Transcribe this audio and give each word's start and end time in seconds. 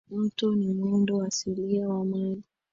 Mto 0.09 0.55
ni 0.55 0.73
mwendo 0.73 1.21
asilia 1.23 1.89
wa 1.89 2.05
maji 2.05 2.43